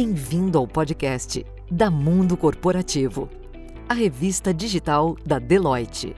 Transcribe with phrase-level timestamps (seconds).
[0.00, 3.28] Bem-vindo ao podcast da Mundo Corporativo,
[3.88, 6.14] a revista digital da Deloitte.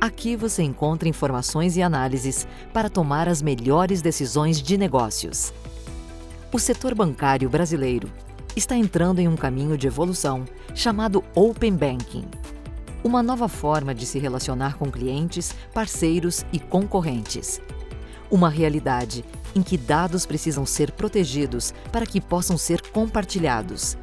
[0.00, 5.52] Aqui você encontra informações e análises para tomar as melhores decisões de negócios.
[6.50, 8.10] O setor bancário brasileiro
[8.56, 12.24] está entrando em um caminho de evolução chamado Open Banking.
[13.04, 17.60] Uma nova forma de se relacionar com clientes, parceiros e concorrentes.
[18.32, 19.22] Uma realidade
[19.54, 23.98] em que dados precisam ser protegidos para que possam ser compartilhados.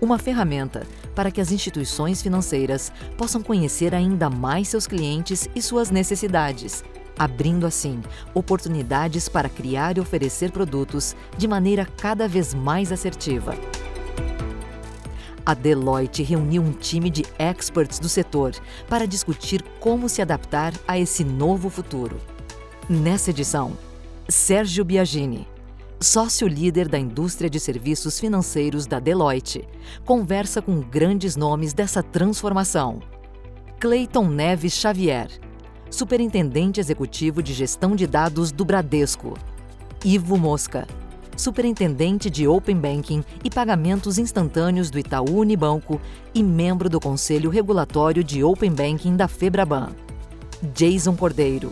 [0.00, 5.90] Uma ferramenta para que as instituições financeiras possam conhecer ainda mais seus clientes e suas
[5.90, 6.82] necessidades,
[7.16, 8.00] abrindo assim
[8.34, 13.54] oportunidades para criar e oferecer produtos de maneira cada vez mais assertiva.
[15.46, 18.56] A Deloitte reuniu um time de experts do setor
[18.88, 22.20] para discutir como se adaptar a esse novo futuro.
[22.88, 23.76] Nessa edição,
[24.30, 25.46] Sérgio Biagini,
[26.00, 29.68] sócio-líder da indústria de serviços financeiros da Deloitte,
[30.06, 33.00] conversa com grandes nomes dessa transformação.
[33.78, 35.28] Clayton Neves Xavier,
[35.90, 39.34] superintendente executivo de gestão de dados do Bradesco.
[40.02, 40.86] Ivo Mosca,
[41.36, 46.00] superintendente de Open Banking e pagamentos instantâneos do Itaú Unibanco
[46.34, 49.90] e membro do Conselho Regulatório de Open Banking da Febraban.
[50.74, 51.70] Jason Cordeiro,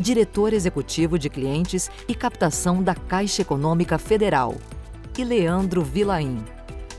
[0.00, 4.54] diretor executivo de clientes e captação da Caixa Econômica Federal,
[5.18, 6.42] e Leandro Vilaim,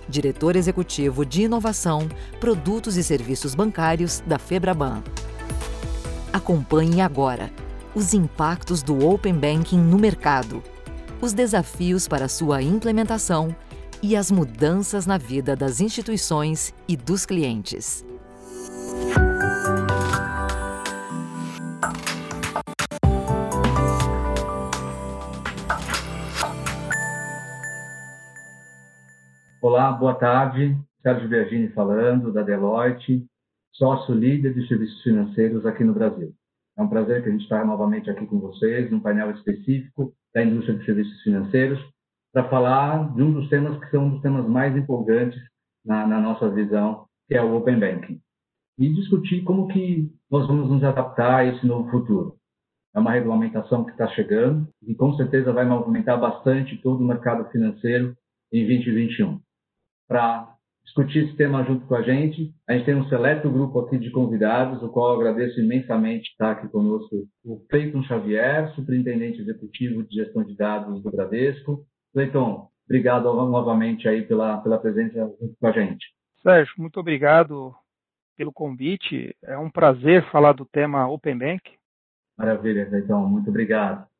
[0.07, 2.07] diretor executivo de inovação,
[2.39, 5.01] produtos e serviços bancários da Febraban.
[6.31, 7.51] Acompanhe agora
[7.95, 10.61] os impactos do Open Banking no mercado,
[11.19, 13.55] os desafios para sua implementação
[14.03, 18.05] e as mudanças na vida das instituições e dos clientes.
[29.63, 30.75] Olá, boa tarde.
[31.03, 33.27] Sérgio Biagini falando, da Deloitte,
[33.71, 36.33] sócio líder de serviços financeiros aqui no Brasil.
[36.75, 40.43] É um prazer que a gente está novamente aqui com vocês, num painel específico da
[40.43, 41.79] indústria de serviços financeiros,
[42.33, 45.39] para falar de um dos temas que são um dos temas mais empolgantes
[45.85, 48.19] na, na nossa visão, que é o Open Banking.
[48.79, 52.35] E discutir como que nós vamos nos adaptar a esse novo futuro.
[52.95, 57.47] É uma regulamentação que está chegando e com certeza vai movimentar bastante todo o mercado
[57.51, 58.17] financeiro
[58.51, 59.39] em 2021
[60.11, 62.53] para discutir esse tema junto com a gente.
[62.67, 66.51] A gente tem um seleto grupo aqui de convidados, o qual eu agradeço imensamente estar
[66.51, 71.85] aqui conosco o Cleiton Xavier, superintendente executivo de gestão de dados do Bradesco.
[72.13, 76.05] Cleiton, obrigado novamente aí pela, pela presença junto com a gente.
[76.43, 77.73] Sérgio, muito obrigado
[78.35, 79.33] pelo convite.
[79.45, 81.71] É um prazer falar do tema Open Bank.
[82.37, 84.10] Maravilha, Cleiton, muito obrigado.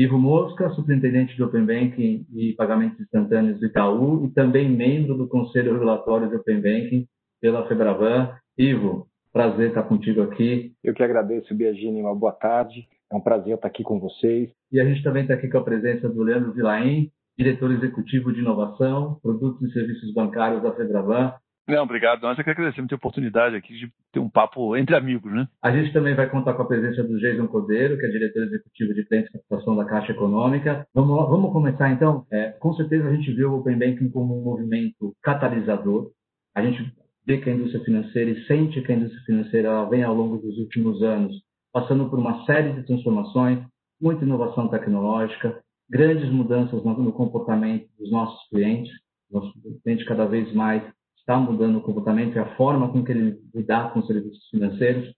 [0.00, 5.28] Ivo Mosca, superintendente de Open Banking e pagamentos instantâneos do Itaú e também membro do
[5.28, 7.06] Conselho Regulatório de Open Banking
[7.38, 8.34] pela Febraban.
[8.56, 10.72] Ivo, prazer estar contigo aqui.
[10.82, 12.88] Eu que agradeço, Biagini, uma boa tarde.
[13.12, 14.48] É um prazer estar aqui com vocês.
[14.72, 18.40] E a gente também está aqui com a presença do Leandro Vilaim, diretor executivo de
[18.40, 21.34] inovação, produtos e serviços bancários da Febraban.
[21.68, 22.22] Não, obrigado.
[22.22, 25.46] Nós é que agradecemos a oportunidade aqui de ter um papo entre amigos, né?
[25.62, 28.94] A gente também vai contar com a presença do Jason Cordeiro, que é diretor executivo
[28.94, 30.86] de clientes de captação da Caixa Econômica.
[30.94, 32.26] Vamos, vamos começar então?
[32.30, 36.10] É, com certeza a gente vê o Open Banking como um movimento catalisador.
[36.54, 36.92] A gente
[37.24, 40.58] vê que a indústria financeira e sente que a indústria financeira vem ao longo dos
[40.58, 41.36] últimos anos
[41.72, 43.64] passando por uma série de transformações,
[44.00, 48.92] muita inovação tecnológica, grandes mudanças no, no comportamento dos nossos clientes.
[49.30, 49.52] Nosso
[49.84, 50.82] cliente cada vez mais
[51.20, 55.14] está mudando o comportamento e a forma com que ele lidar com os serviços financeiros.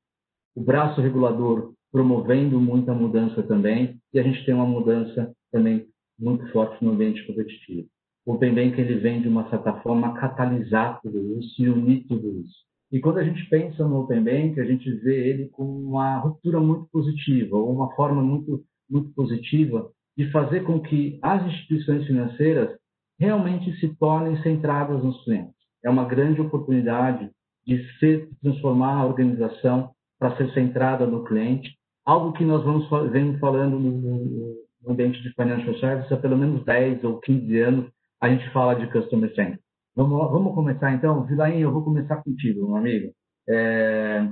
[0.55, 5.87] O braço regulador promovendo muita mudança também e a gente tem uma mudança também
[6.19, 7.89] muito forte no ambiente competitivo.
[8.27, 12.41] O Open Bank ele vem de uma certa forma catalisar tudo isso e unir tudo
[12.41, 12.57] isso.
[12.91, 16.61] E quando a gente pensa no Open Bank, a gente vê ele com uma ruptura
[16.61, 22.79] muito positiva, ou uma forma muito, muito positiva de fazer com que as instituições financeiras
[23.19, 27.31] realmente se tornem centradas nos clientes é uma grande oportunidade
[27.67, 33.39] de se transformar a organização para ser centrada no cliente, algo que nós vamos vendo
[33.39, 37.91] falando no, no ambiente de financial services há pelo menos 10 ou 15 anos,
[38.21, 39.61] a gente fala de customer centric.
[39.95, 41.25] Vamos, vamos começar então?
[41.25, 43.13] Vilaim, eu vou começar contigo, meu amigo.
[43.49, 44.29] É,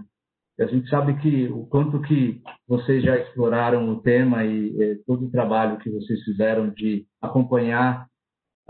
[0.59, 5.27] a gente sabe que o quanto que vocês já exploraram o tema e, e todo
[5.27, 8.07] o trabalho que vocês fizeram de acompanhar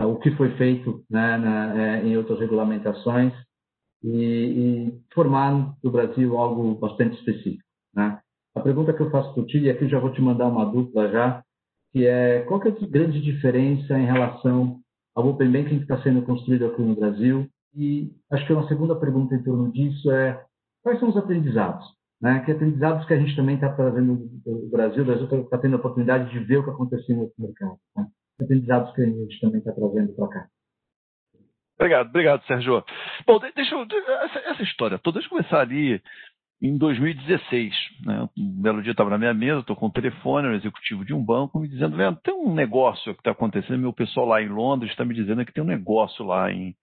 [0.06, 3.32] o que foi feito né, na, é, em outras regulamentações
[4.02, 7.64] e, e, formar no Brasil algo bastante específico.
[7.94, 8.19] Né?
[8.55, 11.11] A pergunta que eu faço para ti, e aqui já vou te mandar uma dupla
[11.11, 11.43] já,
[11.93, 14.81] que é qual que é a grande diferença em relação
[15.14, 17.47] ao Open Banking que está sendo construído aqui no Brasil.
[17.75, 20.43] E acho que uma segunda pergunta em torno disso é
[20.82, 21.85] quais são os aprendizados?
[22.20, 22.41] Né?
[22.41, 25.75] Que aprendizados que a gente também está trazendo do Brasil, o Brasil está tá tendo
[25.75, 27.79] a oportunidade de ver o que aconteceu no mercado.
[27.97, 28.06] Né?
[28.43, 30.47] Aprendizados que a gente também está trazendo para cá.
[31.79, 32.85] Obrigado, obrigado, Sérgio.
[33.27, 33.87] Bom, deixa eu,
[34.23, 36.03] essa, essa história toda, deixa eu começar ali
[36.61, 37.75] em 2016.
[38.05, 38.29] Né?
[38.37, 41.25] Um belo dia estava na minha mesa, estou com o telefone, um executivo de um
[41.25, 45.05] banco, me dizendo: tem um negócio que está acontecendo, meu pessoal lá em Londres está
[45.05, 46.75] me dizendo que tem um negócio lá em.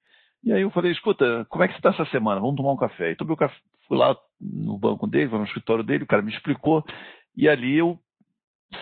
[0.44, 2.42] E aí eu falei: escuta, como é que você está essa semana?
[2.42, 3.12] Vamos tomar um café.
[3.12, 3.56] E tomei o café,
[3.88, 6.84] fui lá no banco dele, no escritório dele, o cara me explicou,
[7.36, 8.00] e ali eu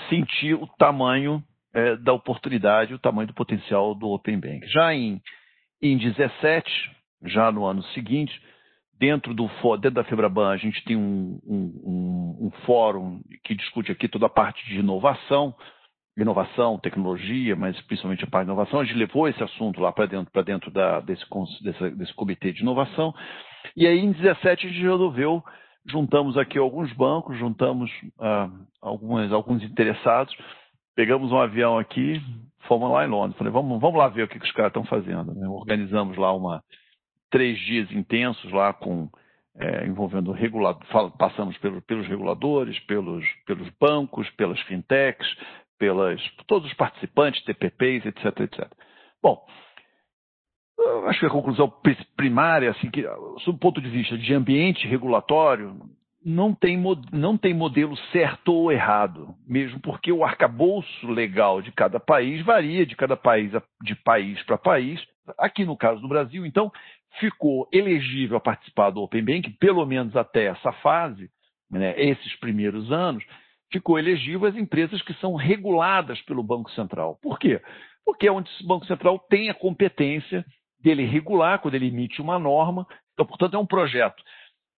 [0.10, 1.44] senti o tamanho
[1.76, 4.66] é, da oportunidade, o tamanho do potencial do Open Bank.
[4.68, 5.22] Já em,
[5.82, 6.92] em 17,
[7.26, 8.34] já no ano seguinte,
[8.98, 14.08] Dentro, do, dentro da Febraban, a gente tem um, um, um, fórum que discute aqui
[14.08, 15.54] toda a parte de inovação,
[16.18, 18.80] inovação, tecnologia, mas principalmente a parte de inovação.
[18.80, 21.26] A gente levou esse assunto lá para dentro, dentro da, desse,
[21.62, 23.14] desse, desse comitê de inovação.
[23.76, 25.44] E aí, em 17, a gente resolveu,
[25.86, 28.50] juntamos aqui alguns bancos, juntamos ah,
[28.82, 30.34] algumas, alguns interessados,
[30.96, 32.22] pegamos um avião aqui,
[32.68, 33.38] fomos lá em Londres.
[33.38, 35.34] Falei, vamos, vamos lá ver o que, que os caras estão fazendo.
[35.36, 35.48] Né?
[35.48, 36.64] Organizamos lá uma
[37.30, 39.10] três dias intensos lá com
[39.58, 40.82] é, envolvendo regulador,
[41.18, 45.28] passamos pelo, pelos reguladores, pelos, pelos bancos, pelas fintechs,
[45.78, 48.72] pelas todos os participantes, TPPs, etc, etc.
[49.22, 49.46] Bom,
[51.08, 51.72] acho que a conclusão
[52.16, 53.04] primária, assim, que,
[53.44, 55.80] sob o ponto de vista de ambiente regulatório,
[56.26, 56.82] não tem,
[57.14, 62.84] não tem modelo certo ou errado, mesmo porque o arcabouço legal de cada país varia
[62.84, 63.52] de cada país
[63.84, 65.00] de país para país.
[65.38, 66.72] Aqui no caso do Brasil, então,
[67.20, 71.30] ficou elegível a participar do Open Bank, pelo menos até essa fase,
[71.70, 73.24] né, esses primeiros anos,
[73.72, 77.20] ficou elegível as empresas que são reguladas pelo Banco Central.
[77.22, 77.62] Por quê?
[78.04, 80.44] Porque é onde o Banco Central tem a competência
[80.82, 82.88] dele regular, quando ele emite uma norma.
[83.14, 84.24] Então, portanto, é um projeto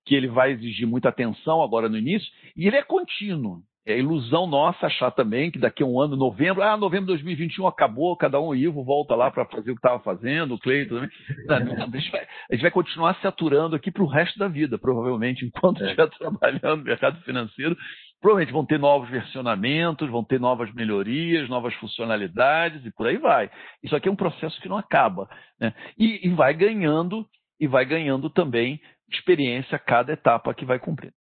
[0.08, 3.62] que ele vai exigir muita atenção agora no início, e ele é contínuo.
[3.86, 7.68] É ilusão nossa achar também que daqui a um ano, novembro, ah, novembro de 2021
[7.68, 10.96] acabou, cada um, o Ivo volta lá para fazer o que estava fazendo, o Cleiton
[10.96, 11.10] também.
[11.46, 14.50] Não, a, gente vai, a, gente vai, continuar se aturando aqui para o resto da
[14.50, 15.86] vida, provavelmente, enquanto é.
[15.86, 17.78] estiver trabalhando no mercado financeiro.
[18.20, 23.50] Provavelmente vão ter novos versionamentos, vão ter novas melhorias, novas funcionalidades e por aí vai.
[23.82, 25.30] Isso aqui é um processo que não acaba.
[25.58, 25.74] Né?
[25.98, 27.26] E, e vai ganhando,
[27.58, 31.14] e vai ganhando também experiência a cada etapa que vai cumprir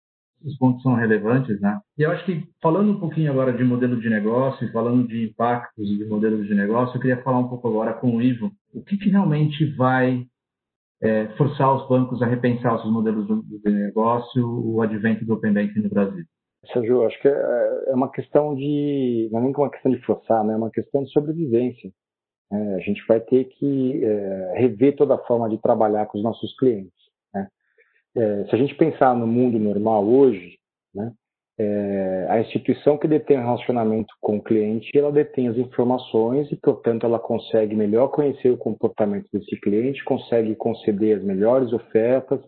[0.44, 1.80] os pontos são relevantes, né?
[1.98, 5.88] E eu acho que falando um pouquinho agora de modelo de negócio, falando de impactos
[5.88, 8.98] de modelo de negócio, eu queria falar um pouco agora com o Ivo, o que,
[8.98, 10.26] que realmente vai
[11.02, 15.52] é, forçar os bancos a repensar os seus modelos de negócio, o advento do Open
[15.52, 16.24] Banking no Brasil?
[16.72, 20.44] Sérgio, acho que é, é uma questão de, não é nem uma questão de forçar,
[20.44, 20.54] né?
[20.54, 21.90] é uma questão de sobrevivência.
[22.52, 26.24] É, a gente vai ter que é, rever toda a forma de trabalhar com os
[26.24, 27.03] nossos clientes.
[28.16, 30.56] É, se a gente pensar no mundo normal hoje,
[30.94, 31.12] né,
[31.58, 36.56] é, a instituição que detém o relacionamento com o cliente, ela detém as informações e,
[36.56, 42.40] portanto, ela consegue melhor conhecer o comportamento desse cliente, consegue conceder as melhores ofertas,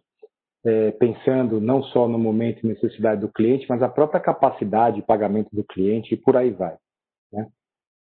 [0.65, 5.07] é, pensando não só no momento e necessidade do cliente, mas a própria capacidade de
[5.07, 6.77] pagamento do cliente e por aí vai.
[7.33, 7.47] Né?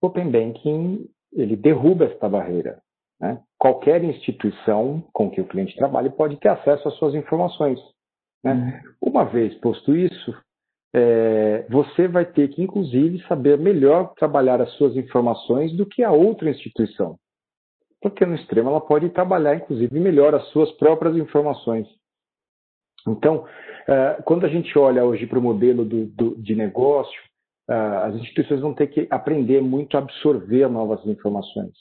[0.02, 2.82] Open Banking ele derruba esta barreira.
[3.22, 3.40] Né?
[3.56, 7.78] Qualquer instituição com que o cliente trabalhe pode ter acesso às suas informações.
[8.42, 8.52] Né?
[9.00, 9.10] Uhum.
[9.10, 10.36] Uma vez posto isso,
[10.92, 16.10] é, você vai ter que, inclusive, saber melhor trabalhar as suas informações do que a
[16.10, 17.16] outra instituição.
[18.00, 21.86] Porque no extremo ela pode trabalhar, inclusive, melhor as suas próprias informações.
[23.06, 23.46] Então,
[23.88, 27.20] é, quando a gente olha hoje para o modelo do, do, de negócio,
[27.70, 31.72] é, as instituições vão ter que aprender muito a absorver novas informações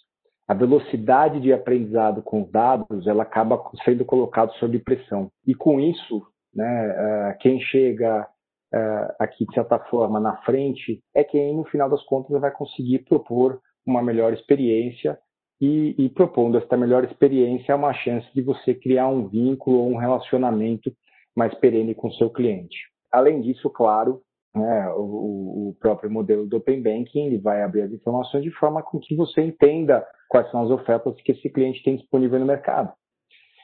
[0.51, 5.31] a velocidade de aprendizado com os dados ela acaba sendo colocada sob pressão.
[5.47, 8.27] E com isso, né, eh, quem chega
[8.73, 12.99] eh, aqui, de certa forma, na frente, é quem, no final das contas, vai conseguir
[12.99, 15.17] propor uma melhor experiência
[15.61, 19.89] e, e propondo esta melhor experiência, é uma chance de você criar um vínculo ou
[19.89, 20.91] um relacionamento
[21.33, 22.77] mais perene com o seu cliente.
[23.09, 24.21] Além disso, claro,
[24.53, 28.83] né, o, o, próprio modelo do Open Banking ele vai abrir as informações de forma
[28.83, 32.91] com que você entenda quais são as ofertas que esse cliente tem disponível no mercado.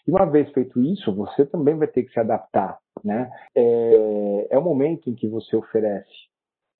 [0.08, 2.80] E uma vez feito isso, você também vai ter que se adaptar.
[3.04, 3.30] Né?
[3.54, 6.10] É, é o momento em que você oferece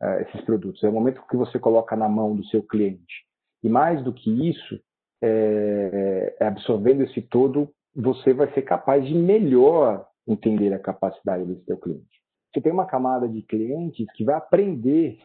[0.02, 3.26] uh, esses produtos, é o momento que você coloca na mão do seu cliente.
[3.62, 4.80] E mais do que isso,
[5.22, 11.66] é, é absorvendo esse todo, você vai ser capaz de melhor entender a capacidade desse
[11.66, 12.18] seu cliente
[12.58, 15.20] você tem uma camada de clientes que vai aprender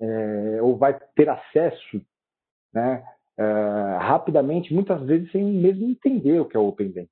[0.00, 2.00] é, ou vai ter acesso
[2.72, 3.04] né,
[3.38, 7.08] uh, rapidamente, muitas vezes sem mesmo entender o que é o Open Bank.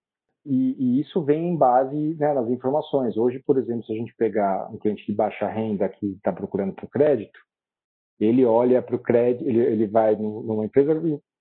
[0.46, 3.16] E, e isso vem em base né, nas informações.
[3.18, 6.72] Hoje, por exemplo, se a gente pegar um cliente de baixa renda que está procurando
[6.72, 7.38] por crédito,
[8.18, 10.92] ele olha para o crédito, ele, ele vai numa empresa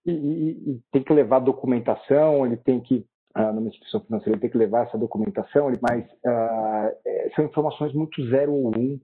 [0.06, 3.06] e, e, e, tem que levar documentação, ele tem que,
[3.38, 7.94] uh, numa instituição financeira, ele tem que levar essa documentação, ele, mas uh, são informações
[7.94, 9.00] muito zero ou um.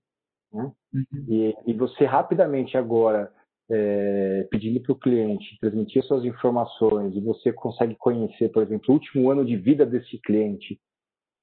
[0.52, 0.72] Né?
[0.94, 1.26] Uhum.
[1.28, 3.32] E, e, você rapidamente agora,
[3.70, 8.94] é, pedindo para o cliente transmitir suas informações, e você consegue conhecer, por exemplo, o
[8.94, 10.80] último ano de vida desse cliente,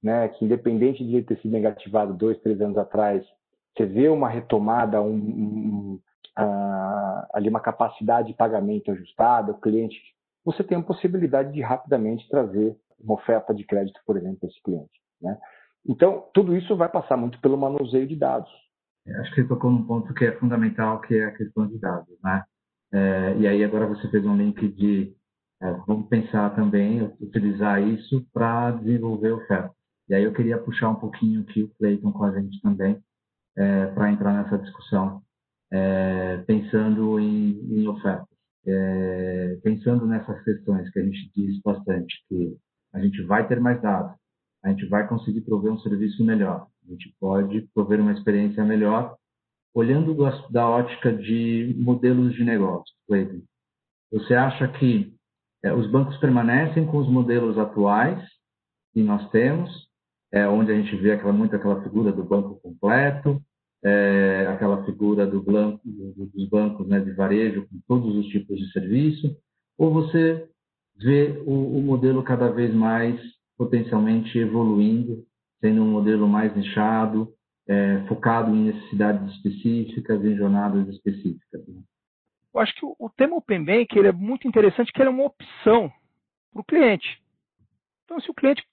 [0.02, 3.24] né, que independente de ele ter sido negativado dois, três anos atrás,
[3.76, 6.00] você vê uma retomada, um, um,
[6.38, 9.96] uh, ali uma capacidade de pagamento ajustada, o cliente,
[10.50, 14.62] você tem a possibilidade de rapidamente trazer uma oferta de crédito, por exemplo, para esse
[14.62, 15.00] cliente.
[15.20, 15.38] Né?
[15.86, 18.50] Então, tudo isso vai passar muito pelo manuseio de dados.
[19.06, 21.78] É, acho que você tocou num ponto que é fundamental, que é a questão de
[21.78, 22.14] dados.
[22.22, 22.44] Né?
[22.92, 25.14] É, e aí agora você fez um link de
[25.62, 29.70] é, vamos pensar também, utilizar isso para desenvolver oferta.
[30.08, 32.98] E aí eu queria puxar um pouquinho aqui o Clayton com a gente também,
[33.56, 35.22] é, para entrar nessa discussão
[35.70, 38.26] é, pensando em, em ofertas.
[38.66, 42.56] É, pensando nessas questões que a gente diz bastante, que
[42.92, 44.14] a gente vai ter mais dados,
[44.62, 49.16] a gente vai conseguir prover um serviço melhor, a gente pode prover uma experiência melhor,
[49.74, 52.94] olhando do, da ótica de modelos de negócio.
[54.12, 55.14] Você acha que
[55.62, 58.22] é, os bancos permanecem com os modelos atuais
[58.92, 59.88] que nós temos,
[60.32, 63.40] é, onde a gente vê aquela, muito aquela figura do banco completo,
[63.82, 69.36] é, aquela figura do dos bancos né, de varejo com todos os tipos de serviço,
[69.78, 70.48] ou você
[70.96, 73.18] vê o, o modelo cada vez mais
[73.56, 75.24] potencialmente evoluindo,
[75.60, 77.32] sendo um modelo mais nichado,
[77.66, 81.66] é, focado em necessidades específicas, em jornadas específicas.
[81.68, 81.82] Né?
[82.52, 85.12] Eu acho que o, o tema Open Bank ele é muito interessante, que ele é
[85.12, 85.90] uma opção
[86.52, 87.22] para o cliente.
[88.04, 88.66] Então, se o cliente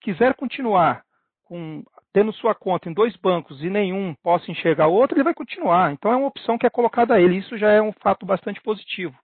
[0.00, 1.02] quiser continuar
[1.44, 5.34] com tendo sua conta em dois bancos e nenhum possa enxergar o outro, ele vai
[5.34, 5.92] continuar.
[5.92, 7.38] Então é uma opção que é colocada a ele.
[7.38, 9.16] Isso já é um fato bastante positivo.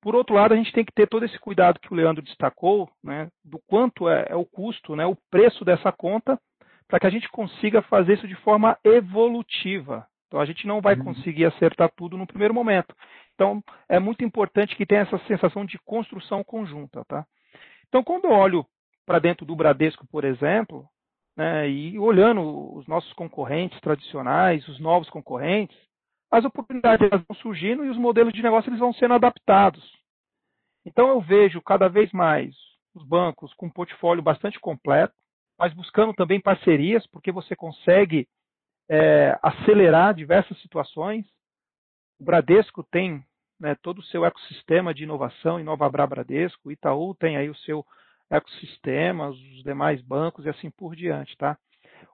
[0.00, 2.88] Por outro lado, a gente tem que ter todo esse cuidado que o Leandro destacou,
[3.02, 6.38] né, do quanto é, é o custo, né, o preço dessa conta,
[6.86, 10.06] para que a gente consiga fazer isso de forma evolutiva.
[10.26, 11.04] Então a gente não vai uhum.
[11.04, 12.94] conseguir acertar tudo no primeiro momento.
[13.34, 17.26] Então é muito importante que tenha essa sensação de construção conjunta, tá?
[17.88, 18.66] Então quando eu olho
[19.04, 20.86] para dentro do Bradesco, por exemplo,
[21.36, 25.76] né, e olhando os nossos concorrentes tradicionais, os novos concorrentes,
[26.30, 29.84] as oportunidades vão surgindo e os modelos de negócio eles vão sendo adaptados.
[30.84, 32.54] Então eu vejo cada vez mais
[32.94, 35.14] os bancos com um portfólio bastante completo,
[35.58, 38.26] mas buscando também parcerias, porque você consegue
[38.88, 41.26] é, acelerar diversas situações.
[42.18, 43.22] O Bradesco tem
[43.60, 47.84] né, todo o seu ecossistema de inovação, Inovabra Bradesco, o Itaú tem aí o seu
[48.30, 51.56] ecossistemas, os demais bancos e assim por diante, tá?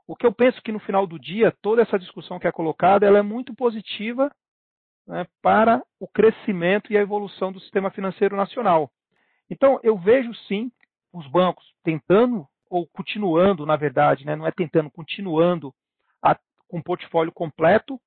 [0.06, 3.06] O que eu penso que no final do dia, toda essa discussão que é colocada,
[3.06, 4.30] ela é muito positiva
[5.06, 8.90] né, para o crescimento e a evolução do sistema financeiro nacional.
[9.50, 10.70] Então, eu vejo sim
[11.12, 15.74] os bancos tentando, ou continuando, na verdade, né, não é tentando, continuando
[16.22, 16.34] a,
[16.68, 18.00] com um portfólio completo,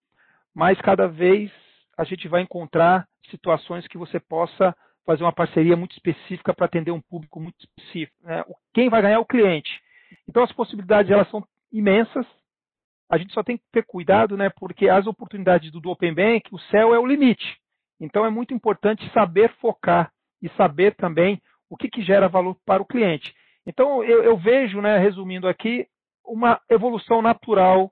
[0.53, 1.51] mas cada vez
[1.97, 6.91] a gente vai encontrar situações que você possa fazer uma parceria muito específica para atender
[6.91, 8.17] um público muito específico.
[8.23, 8.43] Né?
[8.73, 9.71] Quem vai ganhar é o cliente.
[10.27, 12.25] Então as possibilidades elas são imensas.
[13.09, 14.49] A gente só tem que ter cuidado, né?
[14.49, 17.59] Porque as oportunidades do, do Open Bank, o céu é o limite.
[17.99, 22.81] Então é muito importante saber focar e saber também o que, que gera valor para
[22.81, 23.33] o cliente.
[23.65, 25.87] Então eu, eu vejo, né, resumindo aqui,
[26.23, 27.91] uma evolução natural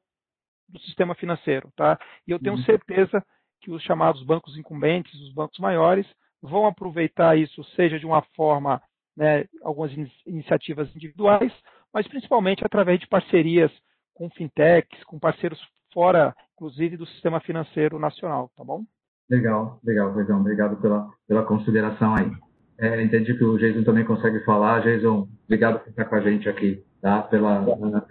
[0.67, 2.00] do sistema financeiro, tá?
[2.27, 2.63] E eu tenho uhum.
[2.63, 3.24] certeza
[3.62, 6.08] que os chamados bancos incumbentes, os bancos maiores,
[6.44, 8.82] vão aproveitar isso, seja de uma forma,
[9.16, 11.52] né, algumas in iniciativas individuais,
[11.94, 13.72] mas principalmente através de parcerias
[14.14, 15.60] com fintechs, com parceiros
[15.94, 18.84] fora, inclusive, do sistema financeiro nacional, tá bom?
[19.30, 20.40] Legal, legal, Jason.
[20.40, 22.32] Obrigado pela, pela consideração aí.
[22.78, 24.82] É, entendi que o Jason também consegue falar.
[24.82, 27.22] Jason, obrigado por estar com a gente aqui, tá?
[27.22, 27.64] Pela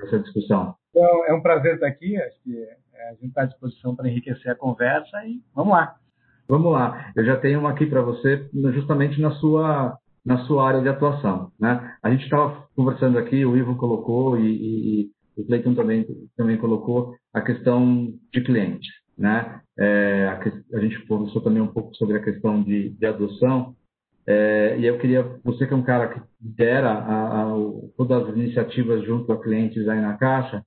[0.03, 0.75] essa discussão.
[0.91, 2.17] Então, é um prazer estar aqui.
[2.17, 5.97] Acho que é, a gente está à disposição para enriquecer a conversa e vamos lá.
[6.53, 10.83] Vamos lá, eu já tenho uma aqui para você, justamente na sua na sua área
[10.83, 11.97] de atuação, né?
[12.03, 16.07] A gente estava conversando aqui, o Ivo colocou e, e, e o Cleiton também
[16.37, 19.63] também colocou a questão de cliente, né?
[19.79, 23.75] É, a, a, gente conversou também um pouco sobre a questão de, de adoção
[24.27, 27.55] é, e eu queria, você que é um cara que lidera a, a,
[27.97, 30.63] todas as iniciativas junto a clientes aí na Caixa,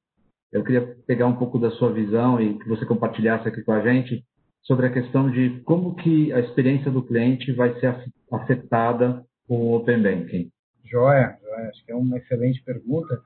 [0.52, 3.82] eu queria pegar um pouco da sua visão e que você compartilhasse aqui com a
[3.82, 4.26] gente
[4.66, 7.96] sobre a questão de como que a experiência do cliente vai ser
[8.32, 10.52] afetada com o Open Banking.
[10.84, 13.22] Joia, joia, acho que é uma excelente pergunta.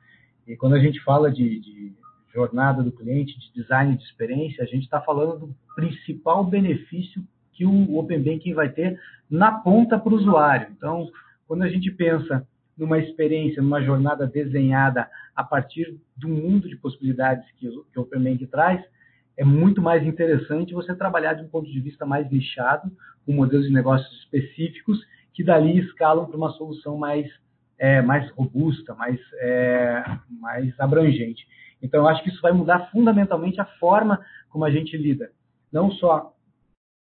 [0.45, 1.93] E quando a gente fala de, de
[2.33, 7.65] jornada do cliente, de design de experiência, a gente está falando do principal benefício que
[7.65, 10.67] o Open Banking vai ter na ponta para o usuário.
[10.75, 11.09] Então,
[11.47, 12.45] quando a gente pensa
[12.77, 18.45] numa experiência, numa jornada desenhada a partir do mundo de possibilidades que, o Open Banking
[18.45, 18.81] traz,
[19.39, 22.91] é muito mais interessante você trabalhar de um ponto de vista mais nichado,
[23.25, 24.99] com modelos de negócios específicos,
[25.33, 27.25] que dali escalam para uma solução mais,
[27.77, 30.03] é, mais robusta, mais, é,
[30.41, 31.47] mais abrangente.
[31.81, 34.19] Então, eu acho que isso vai mudar fundamentalmente a forma
[34.49, 35.31] como a gente lida,
[35.71, 36.33] não só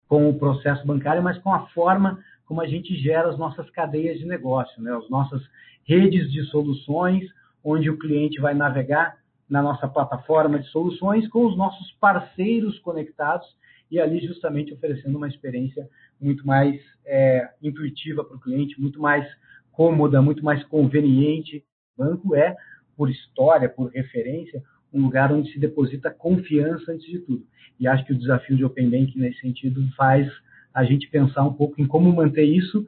[0.07, 4.19] com o processo bancário, mas com a forma como a gente gera as nossas cadeias
[4.19, 4.95] de negócio, né?
[4.95, 5.41] as nossas
[5.87, 7.27] redes de soluções,
[7.63, 9.17] onde o cliente vai navegar
[9.49, 13.47] na nossa plataforma de soluções com os nossos parceiros conectados
[13.89, 15.89] e ali justamente oferecendo uma experiência
[16.19, 19.25] muito mais é, intuitiva para o cliente, muito mais
[19.71, 21.63] cômoda, muito mais conveniente.
[21.97, 22.55] O banco é,
[22.95, 24.61] por história, por referência,
[24.93, 27.45] um lugar onde se deposita confiança antes de tudo.
[27.79, 30.27] E acho que o desafio de Open Bank nesse sentido faz
[30.73, 32.85] a gente pensar um pouco em como manter isso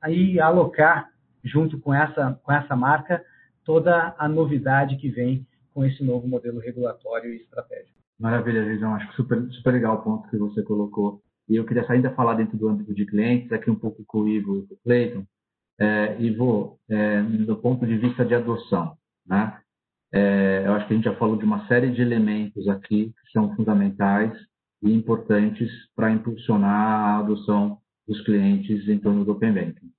[0.00, 1.10] aí alocar
[1.44, 3.24] junto com essa com essa marca
[3.64, 7.98] toda a novidade que vem com esse novo modelo regulatório e estratégico.
[8.18, 8.94] Maravilha, Visão.
[8.94, 11.22] Acho super, super legal o ponto que você colocou.
[11.48, 14.28] E eu queria ainda falar dentro do âmbito de clientes, aqui um pouco com o
[14.28, 15.24] Ivo e com o Cleiton.
[15.78, 19.58] É, Ivo, é, do ponto de vista de adoção, né?
[20.14, 23.32] É, eu acho que a gente já falou de uma série de elementos aqui que
[23.32, 24.32] são fundamentais
[24.82, 29.90] e importantes para impulsionar a adoção dos clientes em torno do Open Banking.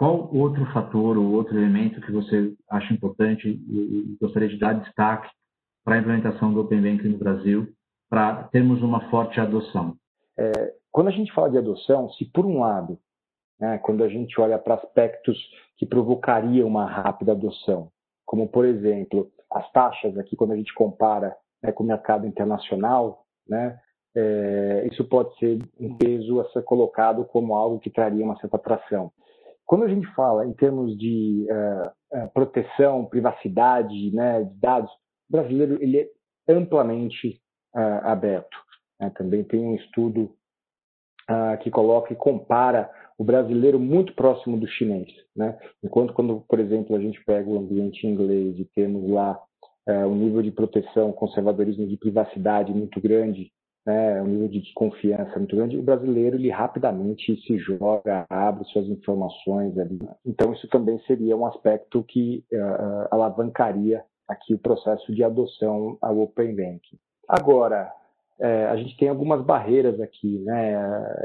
[0.00, 5.28] Qual outro fator ou outro elemento que você acha importante e gostaria de dar destaque
[5.84, 7.68] para a implementação do Open Banking no Brasil,
[8.08, 9.94] para termos uma forte adoção?
[10.38, 12.98] É, quando a gente fala de adoção, se por um lado,
[13.60, 15.36] né, quando a gente olha para aspectos
[15.76, 17.90] que provocariam uma rápida adoção,
[18.24, 23.26] como por exemplo as taxas aqui quando a gente compara né, com o mercado internacional,
[23.46, 23.78] né,
[24.16, 28.56] é, isso pode ser um peso a ser colocado como algo que traria uma certa
[28.56, 29.12] atração.
[29.70, 35.32] Quando a gente fala em termos de uh, uh, proteção, privacidade, né, de dados, o
[35.36, 36.08] brasileiro ele é
[36.52, 37.40] amplamente
[37.76, 38.58] uh, aberto.
[38.98, 39.10] Né?
[39.10, 40.34] Também tem um estudo
[41.62, 45.06] que coloca e compara o brasileiro muito próximo do chinês.
[45.36, 45.56] Né?
[45.80, 49.40] Enquanto quando, por exemplo, a gente pega o ambiente inglês e temos lá
[49.86, 53.52] um nível de proteção, conservadorismo de privacidade muito grande,
[53.86, 58.86] né, um nível de desconfiança muito grande, o brasileiro ele rapidamente se joga, abre suas
[58.86, 59.98] informações ali.
[60.24, 66.20] Então isso também seria um aspecto que uh, alavancaria aqui o processo de adoção ao
[66.20, 66.98] Open Banking.
[67.28, 67.92] Agora,
[68.38, 70.74] é, a gente tem algumas barreiras aqui, né,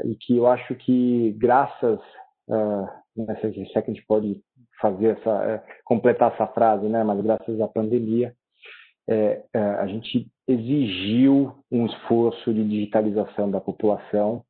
[0.04, 2.00] e que eu acho que graças,
[2.48, 4.40] uh, né, se é que a gente pode
[4.80, 8.34] fazer essa, completar essa frase, né, mas graças à pandemia,
[9.08, 14.42] é, a gente exigiu um esforço de digitalização da população,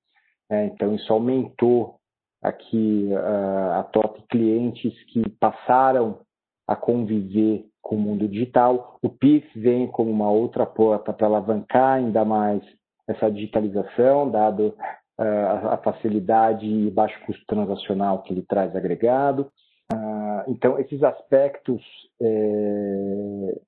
[0.51, 1.97] é, então isso aumentou
[2.43, 6.21] aqui a, a top clientes que passaram
[6.67, 8.99] a conviver com o mundo digital.
[9.03, 12.63] O Pix vem como uma outra porta para alavancar ainda mais
[13.09, 14.75] essa digitalização, dado
[15.19, 19.51] uh, a facilidade e baixo custo transacional que ele traz agregado.
[19.93, 21.81] Uh, então, esses aspectos
[22.21, 23.61] é,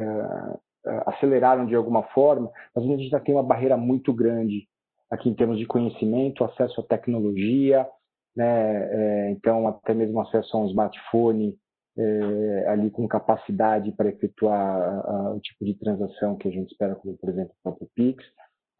[0.00, 0.60] uh,
[1.06, 4.66] aceleraram de alguma forma, mas a gente já tem uma barreira muito grande
[5.10, 7.86] aqui em termos de conhecimento, acesso à tecnologia,
[8.36, 9.26] né?
[9.26, 11.56] É, então até mesmo acesso a um smartphone
[11.98, 16.70] é, ali com capacidade para efetuar a, a, o tipo de transação que a gente
[16.70, 18.24] espera, como por exemplo o próprio Pix,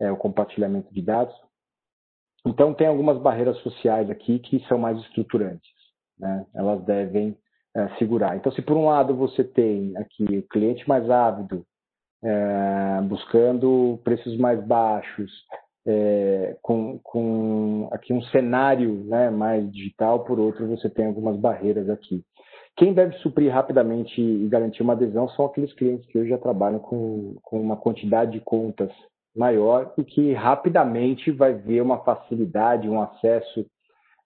[0.01, 1.35] é, o compartilhamento de dados.
[2.47, 5.71] Então tem algumas barreiras sociais aqui que são mais estruturantes,
[6.19, 6.47] né?
[6.55, 7.37] Elas devem
[8.01, 8.37] segurar.
[8.37, 11.65] Então, se por um lado você tem aqui o cliente mais ávido,
[12.23, 15.31] é, buscando preços mais baixos,
[15.87, 21.89] é, com, com, aqui um cenário né, mais digital, por outro você tem algumas barreiras
[21.89, 22.23] aqui.
[22.77, 26.79] Quem deve suprir rapidamente e garantir uma adesão são aqueles clientes que hoje já trabalham
[26.79, 28.91] com, com uma quantidade de contas
[29.37, 33.67] maior e que rapidamente vai ver uma facilidade, um acesso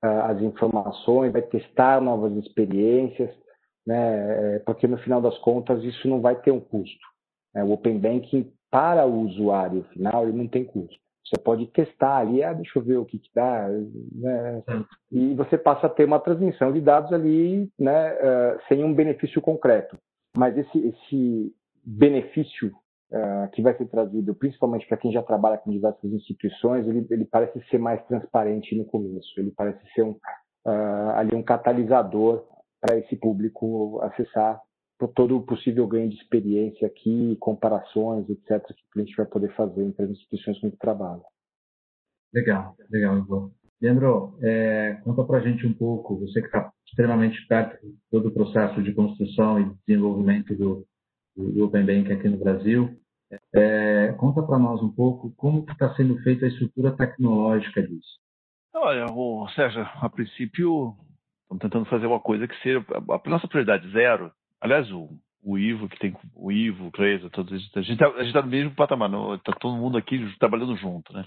[0.04, 3.30] as informações, vai testar novas experiências,
[3.86, 4.56] né?
[4.56, 7.13] É, porque no final das contas isso não vai ter um custo.
[7.54, 7.62] Né?
[7.62, 10.96] O Open Banking para o usuário final ele não tem custo.
[11.24, 13.66] Você pode testar ali, ah, deixa eu ver o que, que dá,
[14.12, 14.62] né?
[15.10, 19.40] e você passa a ter uma transmissão de dados ali, né, uh, sem um benefício
[19.40, 19.96] concreto.
[20.36, 22.68] Mas esse, esse benefício
[23.10, 27.24] uh, que vai ser trazido, principalmente para quem já trabalha com diversas instituições, ele, ele,
[27.24, 29.28] parece ser mais transparente no começo.
[29.38, 30.10] Ele parece ser um,
[30.66, 32.44] uh, ali um catalisador
[32.80, 34.60] para esse público acessar
[35.08, 39.82] todo o possível ganho de experiência aqui, comparações, etc., que o cliente vai poder fazer
[39.82, 41.22] entre as instituições com que trabalha.
[42.32, 43.50] Legal, legal, Ivan.
[43.80, 48.28] Leandro, é, conta para a gente um pouco, você que está extremamente perto de todo
[48.28, 50.86] o processo de construção e desenvolvimento do,
[51.36, 52.96] do Open Bank aqui no Brasil,
[53.54, 58.18] é, conta para nós um pouco como está sendo feita a estrutura tecnológica disso.
[58.74, 60.94] Olha, o Sérgio, a princípio,
[61.42, 64.32] estamos tentando fazer uma coisa que seja a nossa prioridade zero.
[64.64, 65.10] Aliás, o,
[65.42, 69.10] o Ivo, que tem o Ivo, o todos a gente está tá no mesmo patamar,
[69.34, 71.22] está todo mundo aqui trabalhando junto, né?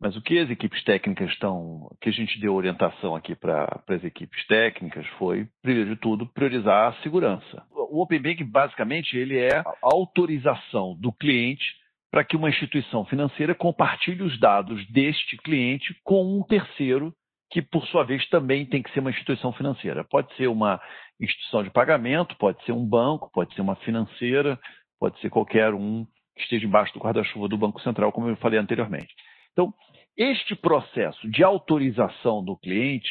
[0.00, 4.02] Mas o que as equipes técnicas estão, que a gente deu orientação aqui para as
[4.02, 7.62] equipes técnicas foi, primeiro de tudo, priorizar a segurança.
[7.70, 11.64] O Open Banking, basicamente, ele é a autorização do cliente
[12.10, 17.14] para que uma instituição financeira compartilhe os dados deste cliente com um terceiro
[17.50, 20.04] que, por sua vez, também tem que ser uma instituição financeira.
[20.04, 20.80] Pode ser uma
[21.20, 24.58] instituição de pagamento, pode ser um banco, pode ser uma financeira,
[24.98, 28.58] pode ser qualquer um que esteja embaixo do guarda-chuva do Banco Central, como eu falei
[28.58, 29.12] anteriormente.
[29.52, 29.74] Então,
[30.16, 33.10] este processo de autorização do cliente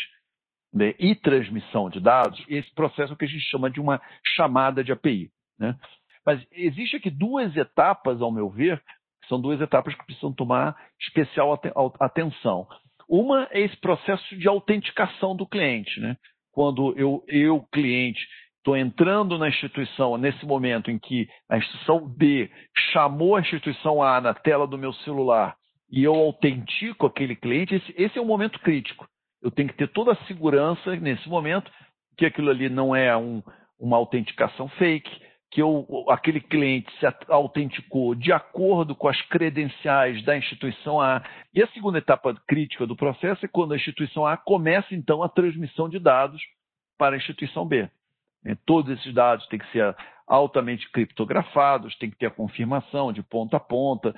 [0.73, 4.01] né, e transmissão de dados, esse processo é o que a gente chama de uma
[4.35, 5.31] chamada de API.
[5.59, 5.75] Né?
[6.25, 8.81] Mas existe aqui duas etapas, ao meu ver,
[9.21, 11.59] que são duas etapas que precisam tomar especial
[11.99, 12.67] atenção.
[13.09, 15.99] Uma é esse processo de autenticação do cliente.
[15.99, 16.15] Né?
[16.51, 18.25] Quando eu, eu cliente,
[18.57, 22.49] estou entrando na instituição, nesse momento em que a instituição B
[22.93, 25.55] chamou a instituição A na tela do meu celular
[25.91, 29.07] e eu autentico aquele cliente, esse, esse é um momento crítico.
[29.41, 31.71] Eu tenho que ter toda a segurança nesse momento
[32.17, 33.41] que aquilo ali não é um,
[33.79, 35.09] uma autenticação fake,
[35.51, 41.23] que eu, aquele cliente se autenticou de acordo com as credenciais da instituição A.
[41.53, 45.29] E a segunda etapa crítica do processo é quando a instituição A começa, então, a
[45.29, 46.41] transmissão de dados
[46.97, 47.89] para a instituição B.
[48.65, 49.95] Todos esses dados têm que ser
[50.27, 54.13] altamente criptografados, tem que ter a confirmação de ponta a ponta.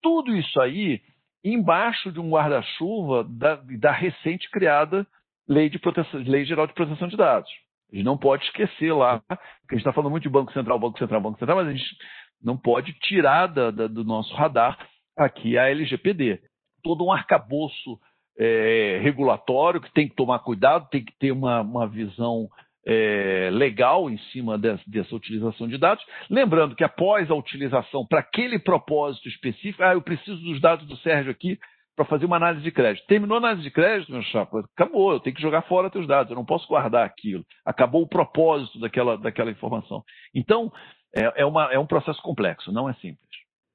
[0.00, 1.02] Tudo isso aí
[1.44, 5.06] embaixo de um guarda-chuva da, da, recente criada
[5.48, 7.50] lei, de proteção, lei Geral de Proteção de Dados.
[7.92, 9.34] A gente não pode esquecer lá, que
[9.72, 11.96] a gente está falando muito de Banco Central, Banco Central, Banco Central, mas a gente
[12.42, 14.78] não pode tirar da, da, do nosso radar
[15.16, 16.40] aqui a LGPD.
[16.82, 17.98] Todo um arcabouço
[18.38, 22.48] é, regulatório que tem que tomar cuidado, tem que ter uma, uma visão
[22.86, 26.04] é, legal em cima dessa, dessa, utilização de dados.
[26.30, 30.96] Lembrando que após a utilização para aquele propósito específico, ah, eu preciso dos dados do
[30.98, 31.58] Sérgio aqui
[31.96, 33.06] para fazer uma análise de crédito.
[33.06, 36.30] Terminou a análise de crédito, meu chapa, acabou, eu tenho que jogar fora teus dados,
[36.30, 37.44] eu não posso guardar aquilo.
[37.64, 40.04] Acabou o propósito daquela, daquela informação.
[40.34, 40.70] Então,
[41.14, 43.26] é, é, uma, é um processo complexo, não é simples.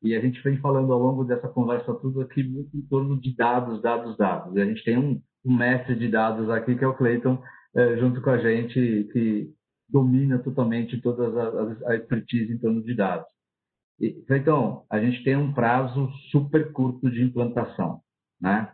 [0.04, 3.36] E a gente vem falando ao longo dessa conversa tudo aqui muito em torno de
[3.36, 4.56] dados, dados, dados.
[4.56, 7.42] E a gente tem um, um mestre de dados aqui, que é o Cleiton,
[7.76, 9.50] é, junto com a gente, que
[9.90, 13.28] domina totalmente toda a, a expertise em torno de dados.
[14.30, 18.02] Então, a gente tem um prazo super curto de implantação,
[18.42, 18.74] né?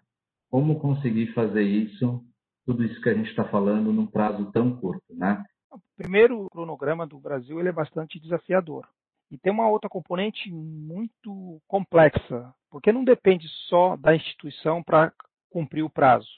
[0.49, 2.23] Como conseguir fazer isso,
[2.65, 5.43] tudo isso que a gente está falando, num prazo tão curto, né?
[5.95, 8.88] Primeiro, o cronograma do Brasil ele é bastante desafiador.
[9.30, 15.12] E tem uma outra componente muito complexa, porque não depende só da instituição para
[15.49, 16.30] cumprir o prazo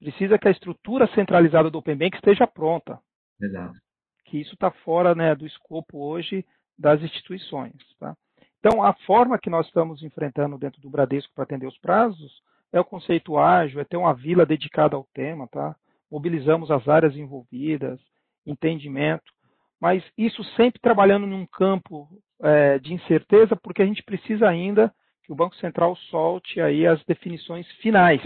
[0.00, 2.98] precisa que a estrutura centralizada do Open Bank esteja pronta.
[3.40, 3.78] Exato.
[4.24, 6.44] Que isso está fora né, do escopo hoje
[6.78, 7.76] das instituições.
[7.98, 8.16] Tá?
[8.58, 12.32] Então, a forma que nós estamos enfrentando dentro do Bradesco para atender os prazos
[12.72, 15.74] é o conceito ágil, é ter uma vila dedicada ao tema, tá?
[16.10, 18.00] mobilizamos as áreas envolvidas,
[18.44, 19.32] entendimento,
[19.80, 22.08] mas isso sempre trabalhando num campo
[22.42, 27.02] é, de incerteza, porque a gente precisa ainda que o Banco Central solte aí as
[27.04, 28.20] definições finais,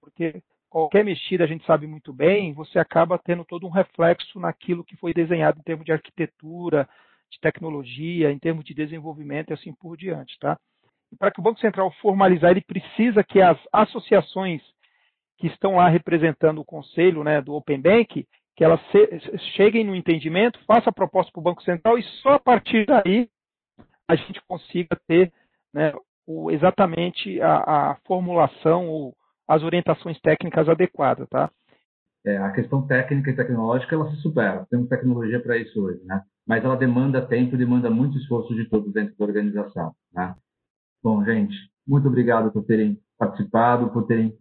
[0.00, 4.84] porque qualquer mexida, a gente sabe muito bem, você acaba tendo todo um reflexo naquilo
[4.84, 6.88] que foi desenhado em termos de arquitetura,
[7.30, 10.58] de tecnologia, em termos de desenvolvimento e assim por diante, tá?
[11.18, 14.62] Para que o Banco Central formalizar, ele precisa que as associações
[15.38, 18.80] que estão lá representando o conselho né, do Open Bank, que elas
[19.56, 23.28] cheguem no entendimento, façam a proposta para o Banco Central e só a partir daí
[24.08, 25.32] a gente consiga ter
[25.72, 25.92] né,
[26.26, 29.14] o, exatamente a, a formulação ou
[29.48, 31.50] as orientações técnicas adequadas, tá?
[32.24, 34.64] É, a questão técnica e tecnológica ela se supera.
[34.70, 36.22] Temos tecnologia para isso hoje, né?
[36.46, 40.34] Mas ela demanda tempo, demanda muito esforço de todos dentro da organização, né?
[41.02, 41.54] Bom, gente,
[41.86, 44.32] muito obrigado por terem participado, por terem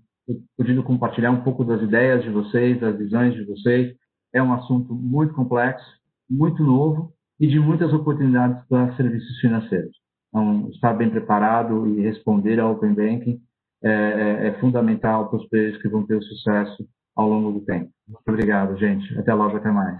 [0.56, 3.96] podido compartilhar um pouco das ideias de vocês, das visões de vocês.
[4.34, 5.86] É um assunto muito complexo,
[6.30, 9.92] muito novo, e de muitas oportunidades para serviços financeiros.
[10.30, 13.42] Então, estar bem preparado e responder ao Open Banking
[13.84, 17.66] é, é, é fundamental para os players que vão ter o sucesso ao longo do
[17.66, 17.90] tempo.
[18.08, 19.18] Muito obrigado, gente.
[19.18, 20.00] Até logo, até mais.